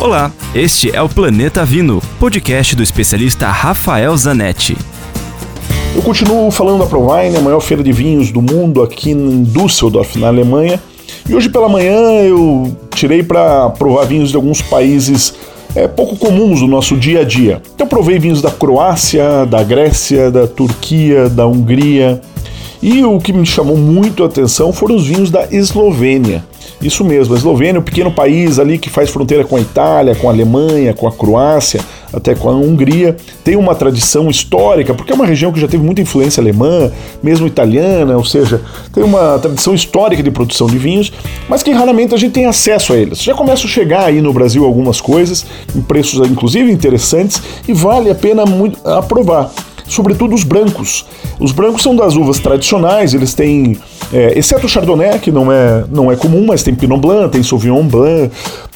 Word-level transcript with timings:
Olá, 0.00 0.32
este 0.54 0.94
é 0.94 1.00
o 1.00 1.08
Planeta 1.08 1.64
Vino, 1.64 2.02
podcast 2.18 2.74
do 2.74 2.82
especialista 2.82 3.46
Rafael 3.48 4.14
Zanetti. 4.16 4.76
Eu 5.94 6.02
continuo 6.02 6.50
falando 6.50 6.80
da 6.80 6.86
Provine, 6.86 7.36
a 7.36 7.40
maior 7.40 7.60
feira 7.60 7.82
de 7.82 7.92
vinhos 7.92 8.30
do 8.30 8.42
mundo 8.42 8.82
aqui 8.82 9.12
em 9.12 9.44
Düsseldorf, 9.44 10.18
na 10.18 10.26
Alemanha. 10.26 10.82
E 11.28 11.34
hoje 11.34 11.48
pela 11.48 11.68
manhã 11.68 11.96
eu 12.22 12.76
tirei 12.94 13.22
para 13.22 13.70
provar 13.70 14.04
vinhos 14.04 14.30
de 14.30 14.36
alguns 14.36 14.60
países 14.60 15.34
é, 15.74 15.88
pouco 15.88 16.16
comuns 16.16 16.60
do 16.60 16.66
nosso 16.66 16.96
dia 16.96 17.20
a 17.20 17.24
dia. 17.24 17.62
Então, 17.74 17.86
provei 17.86 18.18
vinhos 18.18 18.40
da 18.42 18.50
Croácia, 18.50 19.44
da 19.46 19.62
Grécia, 19.62 20.30
da 20.30 20.46
Turquia, 20.46 21.28
da 21.28 21.46
Hungria. 21.46 22.20
E 22.84 23.02
o 23.02 23.18
que 23.18 23.32
me 23.32 23.46
chamou 23.46 23.78
muito 23.78 24.22
a 24.22 24.26
atenção 24.26 24.70
foram 24.70 24.94
os 24.94 25.06
vinhos 25.06 25.30
da 25.30 25.48
Eslovênia. 25.50 26.44
Isso 26.82 27.02
mesmo, 27.02 27.34
a 27.34 27.38
Eslovênia, 27.38 27.80
um 27.80 27.82
pequeno 27.82 28.12
país 28.12 28.58
ali 28.58 28.76
que 28.76 28.90
faz 28.90 29.08
fronteira 29.08 29.42
com 29.42 29.56
a 29.56 29.60
Itália, 29.60 30.14
com 30.14 30.28
a 30.28 30.32
Alemanha, 30.32 30.92
com 30.92 31.08
a 31.08 31.12
Croácia, 31.12 31.80
até 32.12 32.34
com 32.34 32.50
a 32.50 32.52
Hungria, 32.52 33.16
tem 33.42 33.56
uma 33.56 33.74
tradição 33.74 34.28
histórica, 34.28 34.92
porque 34.92 35.10
é 35.10 35.14
uma 35.14 35.24
região 35.24 35.50
que 35.50 35.58
já 35.58 35.66
teve 35.66 35.82
muita 35.82 36.02
influência 36.02 36.42
alemã, 36.42 36.92
mesmo 37.22 37.46
italiana, 37.46 38.18
ou 38.18 38.24
seja, 38.24 38.60
tem 38.92 39.02
uma 39.02 39.38
tradição 39.38 39.74
histórica 39.74 40.22
de 40.22 40.30
produção 40.30 40.66
de 40.66 40.76
vinhos, 40.76 41.10
mas 41.48 41.62
que 41.62 41.70
raramente 41.72 42.14
a 42.14 42.18
gente 42.18 42.32
tem 42.32 42.44
acesso 42.44 42.92
a 42.92 42.96
eles. 42.96 43.22
Já 43.22 43.32
começam 43.32 43.64
a 43.64 43.72
chegar 43.72 44.04
aí 44.04 44.20
no 44.20 44.30
Brasil 44.30 44.62
algumas 44.62 45.00
coisas, 45.00 45.46
em 45.74 45.80
preços 45.80 46.20
inclusive 46.28 46.70
interessantes, 46.70 47.40
e 47.66 47.72
vale 47.72 48.10
a 48.10 48.14
pena 48.14 48.44
muito 48.44 48.78
aprovar 48.86 49.50
sobretudo 49.86 50.34
os 50.34 50.44
brancos. 50.44 51.04
Os 51.38 51.52
brancos 51.52 51.82
são 51.82 51.94
das 51.94 52.16
uvas 52.16 52.38
tradicionais, 52.38 53.14
eles 53.14 53.34
têm, 53.34 53.76
é, 54.12 54.38
exceto 54.38 54.66
o 54.66 54.68
Chardonnay, 54.68 55.18
que 55.18 55.30
não 55.30 55.50
é, 55.50 55.84
não 55.90 56.10
é 56.10 56.16
comum, 56.16 56.46
mas 56.46 56.62
tem 56.62 56.74
Pinot 56.74 57.00
Blanc, 57.00 57.30
tem 57.30 57.42
Sauvignon 57.42 57.84
Blanc, 57.84 58.30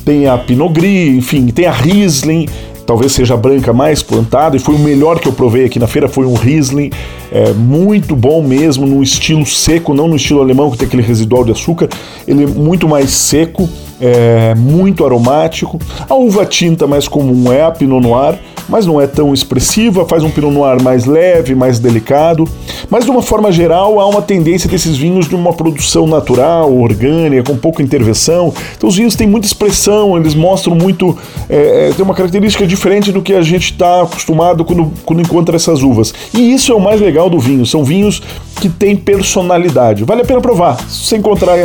tem 0.04 0.26
a 0.26 0.38
Pinot 0.38 0.72
Gris, 0.72 1.16
enfim, 1.16 1.46
tem 1.48 1.66
a 1.66 1.72
Riesling, 1.72 2.46
talvez 2.88 3.12
seja 3.12 3.34
a 3.34 3.36
branca 3.36 3.70
mais 3.70 4.02
plantada, 4.02 4.56
e 4.56 4.58
foi 4.58 4.74
o 4.74 4.78
melhor 4.78 5.20
que 5.20 5.28
eu 5.28 5.32
provei 5.34 5.66
aqui 5.66 5.78
na 5.78 5.86
feira, 5.86 6.08
foi 6.08 6.24
um 6.24 6.32
Riesling, 6.32 6.88
é, 7.30 7.52
muito 7.52 8.16
bom 8.16 8.40
mesmo, 8.42 8.86
no 8.86 9.02
estilo 9.02 9.44
seco, 9.44 9.92
não 9.92 10.08
no 10.08 10.16
estilo 10.16 10.40
alemão, 10.40 10.70
que 10.70 10.78
tem 10.78 10.88
aquele 10.88 11.02
residual 11.02 11.44
de 11.44 11.52
açúcar, 11.52 11.90
ele 12.26 12.44
é 12.44 12.46
muito 12.46 12.88
mais 12.88 13.10
seco, 13.10 13.68
é, 14.00 14.54
muito 14.54 15.04
aromático. 15.04 15.78
A 16.08 16.14
uva 16.14 16.46
tinta 16.46 16.86
mais 16.86 17.08
comum 17.08 17.52
é 17.52 17.62
a 17.62 17.70
Pinot 17.70 18.00
Noir, 18.00 18.38
mas 18.68 18.86
não 18.86 19.00
é 19.00 19.06
tão 19.06 19.32
expressiva, 19.32 20.04
faz 20.04 20.22
um 20.22 20.30
Pinot 20.30 20.52
Noir 20.52 20.82
mais 20.82 21.04
leve, 21.04 21.54
mais 21.54 21.78
delicado. 21.78 22.48
Mas 22.90 23.04
de 23.04 23.10
uma 23.10 23.22
forma 23.22 23.50
geral, 23.50 23.98
há 23.98 24.06
uma 24.06 24.22
tendência 24.22 24.68
desses 24.68 24.96
vinhos 24.96 25.28
de 25.28 25.34
uma 25.34 25.52
produção 25.52 26.06
natural, 26.06 26.72
orgânica, 26.76 27.50
com 27.50 27.56
pouca 27.56 27.82
intervenção. 27.82 28.52
Então 28.76 28.88
os 28.88 28.96
vinhos 28.96 29.16
têm 29.16 29.26
muita 29.26 29.46
expressão, 29.46 30.16
eles 30.16 30.34
mostram 30.34 30.74
muito. 30.74 31.16
É, 31.48 31.88
é 31.88 31.92
tem 31.92 32.04
uma 32.04 32.14
característica 32.14 32.66
diferente 32.78 33.10
do 33.10 33.20
que 33.20 33.34
a 33.34 33.42
gente 33.42 33.72
está 33.72 34.02
acostumado 34.02 34.64
quando, 34.64 34.92
quando 35.04 35.20
encontra 35.20 35.56
essas 35.56 35.82
uvas. 35.82 36.14
E 36.32 36.52
isso 36.52 36.72
é 36.72 36.74
o 36.74 36.80
mais 36.80 37.00
legal 37.00 37.28
do 37.28 37.38
vinho. 37.38 37.66
São 37.66 37.84
vinhos 37.84 38.22
que 38.60 38.68
têm 38.68 38.96
personalidade. 38.96 40.04
Vale 40.04 40.22
a 40.22 40.24
pena 40.24 40.40
provar. 40.40 40.78
Se 40.88 41.06
você 41.06 41.16
encontrar 41.16 41.56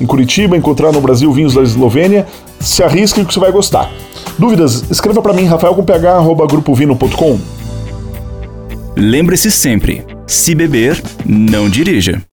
em 0.00 0.06
Curitiba, 0.06 0.56
encontrar 0.56 0.92
no 0.92 1.00
Brasil 1.00 1.30
vinhos 1.32 1.54
da 1.54 1.62
Eslovênia, 1.62 2.26
se 2.60 2.82
arrisque 2.82 3.24
que 3.24 3.34
você 3.34 3.40
vai 3.40 3.50
gostar. 3.52 3.90
Dúvidas? 4.38 4.84
Escreva 4.90 5.20
para 5.20 5.32
mim, 5.32 5.44
rafael 5.44 5.74
com 5.74 5.84
ph, 5.84 6.06
arroba 6.06 6.46
grupovino.com. 6.46 7.38
Lembre-se 8.96 9.50
sempre, 9.50 10.04
se 10.26 10.54
beber, 10.54 11.02
não 11.24 11.68
dirija. 11.68 12.22